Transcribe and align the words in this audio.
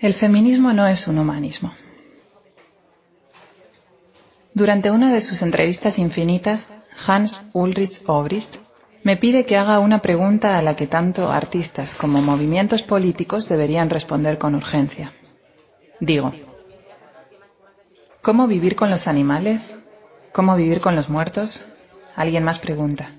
El 0.00 0.14
feminismo 0.14 0.72
no 0.72 0.86
es 0.86 1.06
un 1.08 1.18
humanismo. 1.18 1.74
Durante 4.54 4.90
una 4.90 5.12
de 5.12 5.20
sus 5.20 5.42
entrevistas 5.42 5.98
infinitas, 5.98 6.66
Hans 7.06 7.46
Ulrich 7.52 8.00
Obrist 8.06 8.56
me 9.02 9.18
pide 9.18 9.44
que 9.44 9.58
haga 9.58 9.78
una 9.78 9.98
pregunta 9.98 10.56
a 10.56 10.62
la 10.62 10.74
que 10.74 10.86
tanto 10.86 11.30
artistas 11.30 11.94
como 11.96 12.22
movimientos 12.22 12.82
políticos 12.82 13.46
deberían 13.46 13.90
responder 13.90 14.38
con 14.38 14.54
urgencia. 14.54 15.12
Digo, 16.00 16.32
¿cómo 18.22 18.46
vivir 18.46 18.76
con 18.76 18.88
los 18.88 19.06
animales? 19.06 19.60
¿Cómo 20.32 20.56
vivir 20.56 20.80
con 20.80 20.96
los 20.96 21.10
muertos? 21.10 21.62
Alguien 22.16 22.42
más 22.42 22.58
pregunta. 22.58 23.16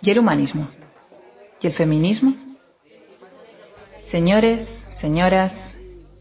¿Y 0.00 0.10
el 0.10 0.20
humanismo? 0.20 0.68
¿Y 1.60 1.66
el 1.66 1.72
feminismo? 1.72 2.34
Señores, 4.10 4.66
señoras, 5.00 5.67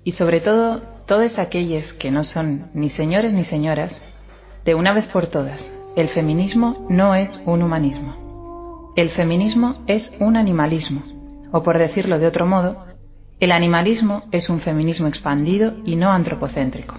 y 0.08 0.14
sobre 0.14 0.40
todo 0.40 0.80
todos 1.06 1.38
aquellos 1.38 1.92
que 1.96 2.12
no 2.12 2.24
son 2.24 2.72
ni 2.74 2.90
señores 2.90 3.34
ni 3.34 3.44
señoras, 3.44 4.02
de 4.64 4.74
una 4.74 4.94
vez 4.94 5.06
por 5.08 5.28
todas, 5.28 5.60
el 5.98 6.08
feminismo 6.08 6.86
no 6.88 7.14
es 7.14 7.44
un 7.46 7.62
humanismo. 7.62 8.94
El 8.96 9.10
feminismo 9.10 9.84
es 9.86 10.14
un 10.22 10.38
animalismo, 10.38 11.04
o 11.52 11.62
por 11.62 11.78
decirlo 11.78 12.20
de 12.20 12.28
otro 12.28 12.46
modo, 12.46 12.86
el 13.42 13.52
animalismo 13.52 14.24
es 14.32 14.50
un 14.50 14.62
feminismo 14.62 15.10
expandido 15.10 15.74
y 15.84 15.98
no 15.98 16.10
antropocéntrico. 16.10 16.96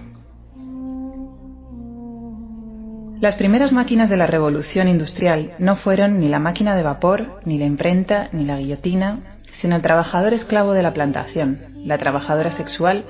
Las 3.19 3.33
primeras 3.37 3.71
máquinas 3.71 4.11
de 4.11 4.17
la 4.17 4.27
revolución 4.27 4.87
industrial 4.87 5.55
no 5.57 5.77
fueron 5.77 6.19
ni 6.19 6.29
la 6.29 6.37
máquina 6.37 6.75
de 6.75 6.83
vapor, 6.83 7.41
ni 7.43 7.57
la 7.57 7.65
imprenta, 7.65 8.29
ni 8.33 8.45
la 8.45 8.59
guillotina, 8.59 9.38
sino 9.61 9.75
el 9.75 9.81
trabajador 9.81 10.33
esclavo 10.33 10.73
de 10.73 10.83
la 10.83 10.93
plantación, 10.93 11.59
la 11.85 11.97
trabajadora 11.97 12.51
sexual 12.51 13.03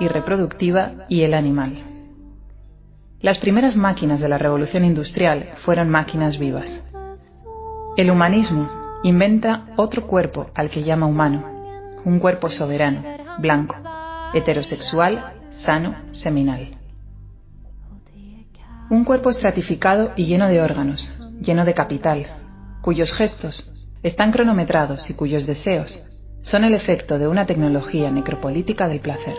y 0.00 0.08
reproductiva 0.08 1.06
y 1.08 1.22
el 1.22 1.34
animal. 1.34 1.82
Las 3.20 3.38
primeras 3.38 3.74
máquinas 3.74 4.20
de 4.20 4.28
la 4.28 4.38
revolución 4.38 4.84
industrial 4.84 5.54
fueron 5.64 5.88
máquinas 5.88 6.38
vivas. 6.38 6.80
El 7.96 8.10
humanismo 8.10 8.70
inventa 9.02 9.66
otro 9.76 10.06
cuerpo 10.06 10.50
al 10.54 10.70
que 10.70 10.82
llama 10.82 11.06
humano, 11.06 11.44
un 12.04 12.18
cuerpo 12.18 12.48
soberano, 12.48 13.02
blanco, 13.38 13.76
heterosexual, 14.34 15.32
sano, 15.64 15.96
seminal. 16.10 16.78
Un 18.90 19.04
cuerpo 19.04 19.30
estratificado 19.30 20.12
y 20.16 20.26
lleno 20.26 20.48
de 20.48 20.60
órganos, 20.60 21.14
lleno 21.40 21.64
de 21.64 21.74
capital, 21.74 22.26
cuyos 22.82 23.12
gestos 23.12 23.77
están 24.02 24.30
cronometrados 24.30 25.10
y 25.10 25.14
cuyos 25.14 25.46
deseos 25.46 26.04
son 26.42 26.64
el 26.64 26.74
efecto 26.74 27.18
de 27.18 27.26
una 27.26 27.46
tecnología 27.46 28.10
necropolítica 28.10 28.88
del 28.88 29.00
placer. 29.00 29.34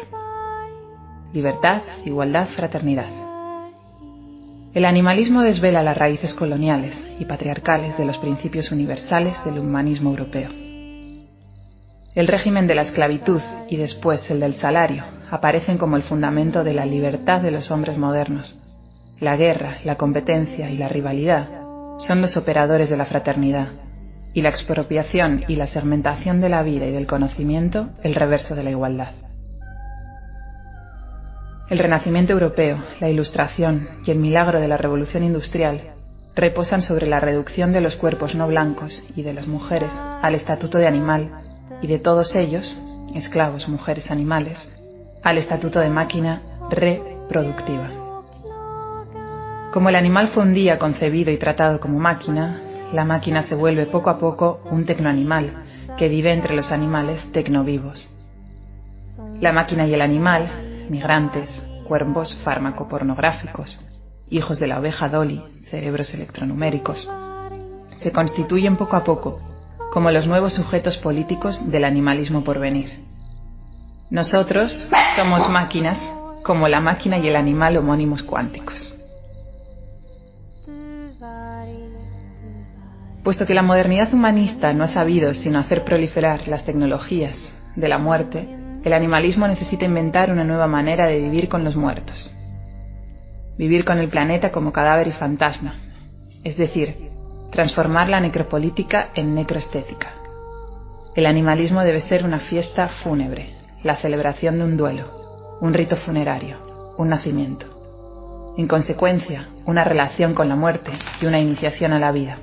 Libertad, 1.33 1.81
igualdad, 2.05 2.49
fraternidad. 2.55 3.07
El 4.73 4.85
animalismo 4.85 5.41
desvela 5.41 5.81
las 5.81 5.97
raíces 5.97 6.35
coloniales 6.35 6.95
y 7.19 7.25
patriarcales 7.25 7.97
de 7.97 8.05
los 8.05 8.17
principios 8.17 8.71
universales 8.71 9.35
del 9.45 9.59
humanismo 9.59 10.09
europeo. 10.09 10.49
El 12.13 12.27
régimen 12.27 12.67
de 12.67 12.75
la 12.75 12.81
esclavitud 12.81 13.41
y 13.69 13.77
después 13.77 14.29
el 14.29 14.41
del 14.41 14.55
salario 14.55 15.03
aparecen 15.31 15.77
como 15.77 15.95
el 15.95 16.03
fundamento 16.03 16.63
de 16.63 16.73
la 16.73 16.85
libertad 16.85 17.41
de 17.41 17.51
los 17.51 17.71
hombres 17.71 17.97
modernos. 17.97 18.61
La 19.19 19.37
guerra, 19.37 19.77
la 19.85 19.95
competencia 19.95 20.69
y 20.69 20.77
la 20.77 20.89
rivalidad 20.89 21.47
son 21.97 22.21
los 22.21 22.35
operadores 22.37 22.89
de 22.89 22.97
la 22.97 23.05
fraternidad 23.05 23.69
y 24.33 24.41
la 24.41 24.49
expropiación 24.49 25.43
y 25.47 25.55
la 25.55 25.67
segmentación 25.67 26.41
de 26.41 26.49
la 26.49 26.63
vida 26.63 26.85
y 26.85 26.91
del 26.91 27.07
conocimiento 27.07 27.89
el 28.03 28.15
reverso 28.15 28.55
de 28.55 28.63
la 28.63 28.71
igualdad. 28.71 29.11
El 31.69 31.77
renacimiento 31.77 32.33
europeo, 32.33 32.83
la 32.99 33.09
ilustración 33.09 33.89
y 34.05 34.11
el 34.11 34.17
milagro 34.17 34.59
de 34.59 34.67
la 34.67 34.77
revolución 34.77 35.23
industrial 35.23 35.81
reposan 36.35 36.81
sobre 36.81 37.05
la 37.05 37.19
reducción 37.19 37.73
de 37.73 37.81
los 37.81 37.95
cuerpos 37.95 38.33
no 38.33 38.47
blancos 38.47 39.03
y 39.15 39.23
de 39.23 39.33
las 39.33 39.47
mujeres 39.47 39.91
al 40.21 40.35
estatuto 40.35 40.77
de 40.77 40.87
animal 40.87 41.31
y 41.81 41.87
de 41.87 41.99
todos 41.99 42.35
ellos, 42.35 42.79
esclavos, 43.15 43.67
mujeres, 43.67 44.09
animales, 44.09 44.57
al 45.23 45.37
estatuto 45.37 45.79
de 45.79 45.89
máquina 45.89 46.41
reproductiva. 46.71 47.89
Como 49.73 49.89
el 49.89 49.95
animal 49.95 50.29
fue 50.29 50.43
un 50.43 50.53
día 50.53 50.79
concebido 50.79 51.31
y 51.31 51.37
tratado 51.37 51.79
como 51.79 51.99
máquina, 51.99 52.63
la 52.93 53.05
máquina 53.05 53.43
se 53.43 53.55
vuelve 53.55 53.85
poco 53.85 54.09
a 54.09 54.17
poco 54.17 54.61
un 54.71 54.85
tecnoanimal 54.85 55.53
que 55.97 56.09
vive 56.09 56.31
entre 56.33 56.55
los 56.55 56.71
animales 56.71 57.21
tecnovivos. 57.31 58.09
La 59.39 59.51
máquina 59.51 59.87
y 59.87 59.93
el 59.93 60.01
animal, 60.01 60.87
migrantes, 60.89 61.49
cuervos 61.87 62.35
fármaco-pornográficos, 62.43 63.79
hijos 64.29 64.59
de 64.59 64.67
la 64.67 64.79
oveja 64.79 65.09
Dolly, 65.09 65.41
cerebros 65.69 66.13
electronuméricos, 66.13 67.09
se 67.97 68.11
constituyen 68.11 68.77
poco 68.77 68.95
a 68.95 69.03
poco 69.03 69.39
como 69.91 70.11
los 70.11 70.27
nuevos 70.27 70.53
sujetos 70.53 70.97
políticos 70.97 71.71
del 71.71 71.83
animalismo 71.83 72.43
por 72.43 72.59
venir. 72.59 73.03
Nosotros 74.11 74.87
somos 75.15 75.49
máquinas 75.49 75.97
como 76.43 76.67
la 76.67 76.79
máquina 76.79 77.17
y 77.17 77.27
el 77.27 77.35
animal 77.35 77.77
homónimos 77.77 78.23
cuánticos. 78.23 78.88
Puesto 83.29 83.45
que 83.45 83.53
la 83.53 83.61
modernidad 83.61 84.11
humanista 84.11 84.73
no 84.73 84.83
ha 84.83 84.87
sabido 84.87 85.35
sino 85.35 85.59
hacer 85.59 85.83
proliferar 85.83 86.47
las 86.47 86.65
tecnologías 86.65 87.37
de 87.75 87.87
la 87.87 87.99
muerte, 87.99 88.49
el 88.83 88.91
animalismo 88.91 89.47
necesita 89.47 89.85
inventar 89.85 90.31
una 90.31 90.43
nueva 90.43 90.65
manera 90.65 91.05
de 91.05 91.19
vivir 91.19 91.47
con 91.47 91.63
los 91.63 91.75
muertos. 91.75 92.33
Vivir 93.55 93.85
con 93.85 93.99
el 93.99 94.09
planeta 94.09 94.51
como 94.51 94.73
cadáver 94.73 95.09
y 95.09 95.11
fantasma, 95.11 95.75
es 96.43 96.57
decir, 96.57 96.95
transformar 97.51 98.09
la 98.09 98.19
necropolítica 98.19 99.09
en 99.13 99.35
necroestética. 99.35 100.07
El 101.15 101.27
animalismo 101.27 101.83
debe 101.83 102.01
ser 102.01 102.25
una 102.25 102.39
fiesta 102.39 102.87
fúnebre, 102.87 103.53
la 103.83 103.97
celebración 103.97 104.57
de 104.57 104.63
un 104.63 104.75
duelo, 104.75 105.05
un 105.61 105.75
rito 105.75 105.97
funerario, 105.97 106.57
un 106.97 107.09
nacimiento. 107.09 107.67
En 108.57 108.67
consecuencia, 108.67 109.49
una 109.67 109.83
relación 109.83 110.33
con 110.33 110.49
la 110.49 110.55
muerte 110.55 110.89
y 111.21 111.27
una 111.27 111.39
iniciación 111.39 111.93
a 111.93 111.99
la 111.99 112.11
vida 112.11 112.39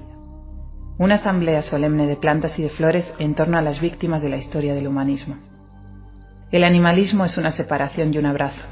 una 0.99 1.17
asamblea 1.17 1.63
solemne 1.63 2.07
de 2.07 2.17
plantas 2.17 2.59
y 2.59 2.63
de 2.63 2.71
flores 2.71 3.13
en 3.19 3.35
torno 3.35 3.59
a 3.59 3.63
las 3.63 3.81
víctimas 3.81 4.23
de 4.23 4.31
la 4.31 4.39
historia 4.39 4.75
del 4.75 4.89
humanismo. 4.89 5.37
El 6.51 6.65
animalismo 6.65 7.25
es 7.25 7.37
una 7.37 7.53
separación 7.53 8.15
y 8.15 8.19
un 8.19 8.27
abrazo. 8.27 8.63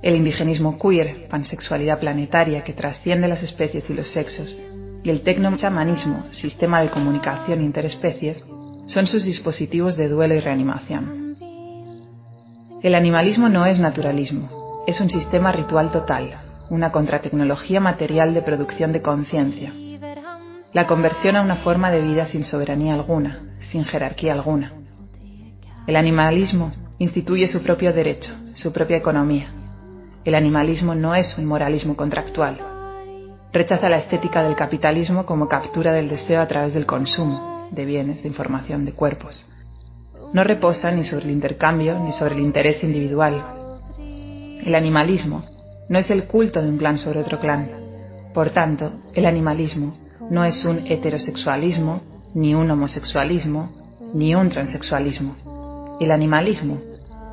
El 0.00 0.16
indigenismo 0.16 0.78
queer, 0.78 1.28
pansexualidad 1.28 1.98
planetaria 1.98 2.62
que 2.62 2.72
trasciende 2.72 3.28
las 3.28 3.42
especies 3.42 3.90
y 3.90 3.94
los 3.94 4.08
sexos, 4.08 4.56
y 5.02 5.10
el 5.10 5.22
tecno-chamanismo, 5.22 6.24
sistema 6.30 6.80
de 6.80 6.90
comunicación 6.90 7.62
interespecies, 7.62 8.42
son 8.86 9.06
sus 9.06 9.24
dispositivos 9.24 9.96
de 9.96 10.08
duelo 10.08 10.34
y 10.34 10.40
reanimación. 10.40 11.34
El 12.82 12.94
animalismo 12.94 13.48
no 13.48 13.66
es 13.66 13.80
naturalismo, 13.80 14.84
es 14.86 15.00
un 15.00 15.10
sistema 15.10 15.52
ritual 15.52 15.90
total, 15.90 16.30
una 16.70 16.92
contratecnología 16.92 17.80
material 17.80 18.32
de 18.32 18.42
producción 18.42 18.92
de 18.92 19.02
conciencia, 19.02 19.72
la 20.78 20.86
conversión 20.86 21.34
a 21.34 21.42
una 21.42 21.56
forma 21.56 21.90
de 21.90 22.00
vida 22.00 22.26
sin 22.26 22.44
soberanía 22.44 22.94
alguna, 22.94 23.40
sin 23.72 23.84
jerarquía 23.84 24.32
alguna. 24.32 24.74
El 25.88 25.96
animalismo 25.96 26.70
instituye 27.00 27.48
su 27.48 27.64
propio 27.64 27.92
derecho, 27.92 28.32
su 28.54 28.72
propia 28.72 28.96
economía. 28.96 29.48
El 30.24 30.36
animalismo 30.36 30.94
no 30.94 31.16
es 31.16 31.36
un 31.36 31.46
moralismo 31.46 31.96
contractual. 31.96 32.58
Rechaza 33.52 33.88
la 33.88 33.96
estética 33.96 34.44
del 34.44 34.54
capitalismo 34.54 35.26
como 35.26 35.48
captura 35.48 35.92
del 35.92 36.08
deseo 36.08 36.40
a 36.40 36.46
través 36.46 36.74
del 36.74 36.86
consumo 36.86 37.66
de 37.72 37.84
bienes, 37.84 38.22
de 38.22 38.28
información, 38.28 38.84
de 38.84 38.92
cuerpos. 38.92 39.50
No 40.32 40.44
reposa 40.44 40.92
ni 40.92 41.02
sobre 41.02 41.24
el 41.24 41.32
intercambio 41.32 41.98
ni 41.98 42.12
sobre 42.12 42.36
el 42.36 42.42
interés 42.42 42.84
individual. 42.84 43.42
El 44.64 44.76
animalismo 44.76 45.42
no 45.88 45.98
es 45.98 46.08
el 46.12 46.28
culto 46.28 46.62
de 46.62 46.68
un 46.68 46.78
clan 46.78 46.98
sobre 46.98 47.18
otro 47.18 47.40
clan. 47.40 47.68
Por 48.32 48.50
tanto, 48.50 48.92
el 49.16 49.26
animalismo 49.26 49.96
no 50.30 50.44
es 50.44 50.64
un 50.64 50.86
heterosexualismo, 50.86 52.00
ni 52.34 52.54
un 52.54 52.70
homosexualismo, 52.70 53.70
ni 54.14 54.34
un 54.34 54.50
transexualismo. 54.50 55.96
El 56.00 56.10
animalismo 56.10 56.78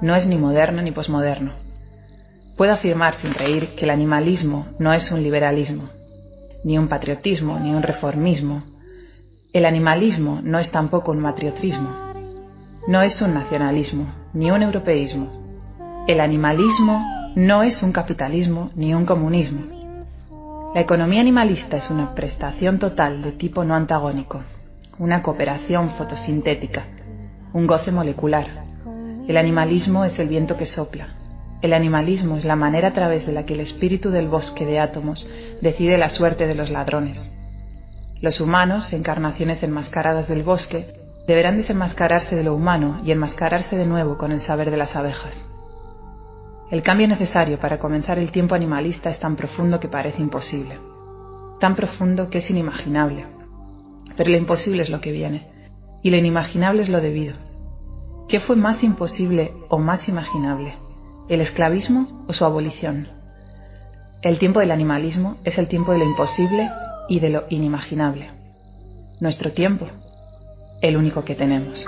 no 0.01 0.15
es 0.15 0.25
ni 0.27 0.37
moderno 0.37 0.81
ni 0.81 0.91
posmoderno. 0.91 1.53
Puedo 2.57 2.73
afirmar 2.73 3.15
sin 3.15 3.33
reír 3.33 3.75
que 3.75 3.85
el 3.85 3.91
animalismo 3.91 4.65
no 4.79 4.93
es 4.93 5.11
un 5.11 5.21
liberalismo, 5.21 5.83
ni 6.63 6.77
un 6.77 6.87
patriotismo, 6.87 7.59
ni 7.59 7.71
un 7.71 7.83
reformismo. 7.83 8.63
El 9.51 9.65
animalismo 9.65 10.39
no 10.41 10.59
es 10.59 10.71
tampoco 10.71 11.11
un 11.11 11.19
matriotismo. 11.19 11.89
No 12.87 13.01
es 13.01 13.21
un 13.21 13.33
nacionalismo, 13.33 14.07
ni 14.33 14.51
un 14.51 14.61
europeísmo. 14.63 15.27
El 16.07 16.21
animalismo 16.21 17.03
no 17.35 17.63
es 17.63 17.83
un 17.83 17.91
capitalismo, 17.91 18.69
ni 18.75 18.93
un 18.93 19.05
comunismo. 19.05 19.74
La 20.75 20.81
economía 20.81 21.21
animalista 21.21 21.77
es 21.77 21.89
una 21.89 22.13
prestación 22.15 22.79
total 22.79 23.21
de 23.21 23.31
tipo 23.31 23.63
no 23.63 23.75
antagónico, 23.75 24.43
una 24.99 25.21
cooperación 25.21 25.91
fotosintética, 25.91 26.83
un 27.53 27.65
goce 27.65 27.93
molecular, 27.93 28.47
El 29.29 29.37
animalismo 29.37 30.03
es 30.03 30.19
el 30.19 30.27
viento 30.27 30.57
que 30.57 30.65
sopla. 30.65 31.07
El 31.61 31.71
animalismo 31.71 32.35
es 32.35 32.43
la 32.43 32.57
manera 32.57 32.89
a 32.89 32.93
través 32.93 33.25
de 33.25 33.31
la 33.31 33.45
que 33.45 33.53
el 33.53 33.61
espíritu 33.61 34.11
del 34.11 34.27
bosque 34.27 34.65
de 34.65 34.81
átomos 34.81 35.25
decide 35.61 35.97
la 35.97 36.09
suerte 36.09 36.45
de 36.45 36.55
los 36.55 36.69
ladrones. 36.69 37.25
Los 38.19 38.41
humanos, 38.41 38.91
encarnaciones 38.91 39.63
enmascaradas 39.63 40.27
del 40.27 40.43
bosque, 40.43 40.85
deberán 41.25 41.55
desenmascararse 41.55 42.35
de 42.35 42.43
lo 42.43 42.53
humano 42.53 42.99
y 43.05 43.13
enmascararse 43.13 43.77
de 43.77 43.85
nuevo 43.85 44.17
con 44.17 44.33
el 44.33 44.41
saber 44.41 44.71
de 44.71 44.77
las 44.77 44.93
abejas. 44.93 45.54
El 46.71 46.81
cambio 46.81 47.07
necesario 47.07 47.59
para 47.59 47.77
comenzar 47.77 48.17
el 48.17 48.31
tiempo 48.31 48.55
animalista 48.55 49.11
es 49.11 49.19
tan 49.19 49.35
profundo 49.35 49.79
que 49.79 49.87
parece 49.87 50.21
imposible, 50.21 50.79
tan 51.59 51.75
profundo 51.75 52.29
que 52.31 52.39
es 52.39 52.49
inimaginable. 52.49 53.25
Pero 54.17 54.31
lo 54.31 54.37
imposible 54.37 54.81
es 54.81 54.89
lo 54.89 54.99
que 54.99 55.11
viene, 55.11 55.47
y 56.01 56.09
lo 56.09 56.17
inimaginable 56.17 56.81
es 56.81 56.89
lo 56.89 57.01
debido. 57.01 57.35
¿Qué 58.27 58.39
fue 58.39 58.55
más 58.55 58.83
imposible 58.83 59.51
o 59.69 59.77
más 59.77 60.07
imaginable? 60.07 60.73
¿El 61.29 61.41
esclavismo 61.41 62.07
o 62.27 62.33
su 62.33 62.45
abolición? 62.45 63.09
El 64.23 64.39
tiempo 64.39 64.59
del 64.59 64.71
animalismo 64.71 65.37
es 65.43 65.59
el 65.59 65.67
tiempo 65.67 65.91
de 65.91 65.99
lo 65.99 66.05
imposible 66.05 66.67
y 67.07 67.19
de 67.19 67.29
lo 67.29 67.43
inimaginable. 67.49 68.31
Nuestro 69.21 69.51
tiempo, 69.51 69.87
el 70.81 70.97
único 70.97 71.23
que 71.23 71.35
tenemos. 71.35 71.85